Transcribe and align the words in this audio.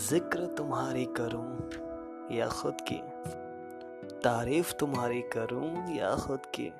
ज़िक्र 0.00 0.46
तुम्हारी 0.46 1.04
करूँ 1.04 1.70
या 2.36 2.48
खुद 2.48 2.76
की? 2.92 3.02
तारीफ़ 4.24 4.72
तुम्हारी 4.72 5.20
करूँ 5.20 5.96
या 5.96 6.16
खुद 6.16 6.46
की? 6.46 6.72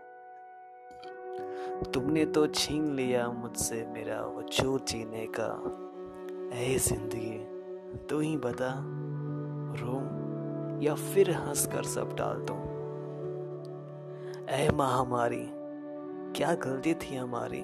तुमने 1.93 2.25
तो 2.27 2.47
छीन 2.47 2.95
लिया 2.95 3.29
मुझसे 3.29 3.87
मेरा 3.87 4.21
वजूद 4.23 4.85
जीने 4.85 5.27
का। 5.41 5.51
ऐ 6.59 6.79
ज़िंदगी, 6.79 7.39
तू 8.07 8.21
ही 8.21 8.37
बता 8.37 8.75
रो 9.81 10.01
या 10.83 10.95
फिर 10.95 11.31
हंस 11.31 11.67
कर 11.67 11.83
सब 11.83 12.17
डाल 12.17 12.37
दूँ? 12.37 12.61
ऐ 14.49 14.71
महामारी, 14.71 15.47
क्या 16.37 16.55
गलती 16.55 16.95
थी 16.95 17.17
हमारी? 17.17 17.61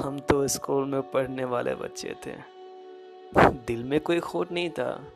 हम 0.00 0.18
तो 0.28 0.48
स्कूल 0.48 0.84
में 0.84 1.02
पढ़ने 1.02 1.44
वाले 1.44 1.74
बच्चे 1.74 2.16
थे। 2.26 2.53
दिल 3.36 3.84
में 3.84 4.00
कोई 4.00 4.20
खोट 4.20 4.52
नहीं 4.52 4.70
था, 4.70 5.06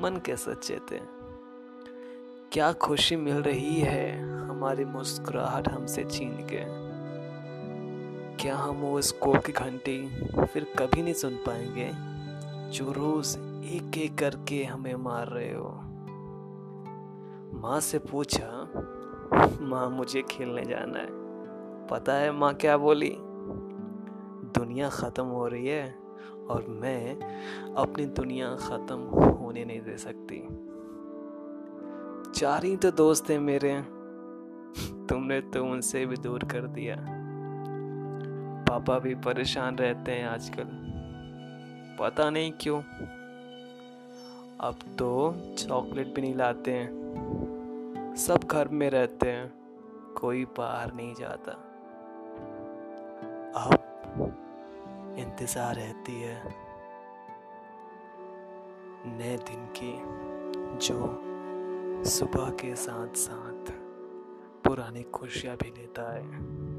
मन 0.00 0.20
के 0.26 0.36
सच्चे 0.36 0.76
थे 0.76 1.00
क्या 2.52 2.72
खुशी 2.72 3.16
मिल 3.16 3.36
रही 3.36 3.80
है 3.80 4.22
हमारी 4.48 4.84
मुस्कुराहट 4.84 5.68
हमसे 5.68 6.04
छीन 6.04 6.46
के? 6.52 6.60
क्या 8.36 8.56
हम 8.56 8.76
वो 8.76 9.00
स्कूल 9.00 9.38
की 9.38 9.52
घंटी 9.52 10.08
फिर 10.44 10.74
कभी 10.78 11.02
नहीं 11.02 11.14
सुन 11.14 11.34
पाएँगे 11.34 11.90
जो 12.70 12.92
रोज 12.92 13.36
एक 13.64 13.98
एक 13.98 14.18
करके 14.18 14.64
हमें 14.64 14.94
मार 14.94 15.28
रहे 15.28 15.54
हो? 15.54 15.80
माँ 17.60 17.80
से 17.80 17.98
पूछा, 17.98 18.68
माँ, 19.60 19.90
मुझे 19.90 20.22
खेलने 20.22 20.64
जाना 20.64 20.98
है। 20.98 21.08
पता 21.86 22.14
है 22.14 22.32
माँ 22.32 22.54
क्या 22.54 22.76
बोली? 22.76 23.16
दुनिया 24.58 24.88
ख़त्म 24.88 25.24
हो 25.24 25.46
रही 25.46 25.66
है 25.66 26.05
और 26.50 26.66
मैं 26.68 27.14
अपनी 27.74 28.06
दुनिया 28.06 28.56
ख़त्म 28.56 28.98
होने 29.30 29.64
नहीं 29.64 29.80
दे 29.80 29.96
सकती। 29.96 30.48
चार 32.40 32.64
ही 32.64 32.76
तो 32.76 32.90
दोस्त 32.90 33.28
थे 33.28 33.38
मेरे। 33.38 33.82
तुमने 35.06 35.40
तो 35.40 35.64
उनसे 35.64 36.06
भी 36.06 36.16
दूर 36.16 36.44
कर 36.44 36.66
दिया। 36.66 36.96
पापा 38.68 38.98
भी 38.98 39.14
परेशान 39.14 39.76
रहते 39.76 40.12
हैं 40.12 40.28
आजकल। 40.28 40.66
पता 42.00 42.30
नहीं 42.30 42.52
क्यों। 42.60 42.82
अब 44.60 44.74
तो 44.98 45.34
चॉकलेट 45.58 46.14
भी 46.14 46.22
नहीं 46.22 46.34
लाते 46.34 46.72
हैं। 46.72 47.06
सब 48.16 48.40
घर 48.50 48.68
में 48.68 48.90
रहते 48.90 49.30
हैं। 49.30 49.54
कोई 50.20 50.44
बाहर 50.44 50.94
नहीं 50.94 51.14
जाता। 51.14 51.52
अब 53.56 54.45
इंतज़ार 55.18 55.74
रहती 55.74 56.20
है। 56.20 56.42
नए 59.08 59.36
दिन 59.36 59.66
की 59.76 59.92
जो 60.86 60.98
सुबह 62.10 62.50
के 62.50 62.74
साथ 62.74 63.14
साथ 63.16 63.72
पुरानी 64.64 65.02
खुशियाँ 65.02 65.56
भी 65.56 65.70
लेता 65.70 66.12
है। 66.12 66.75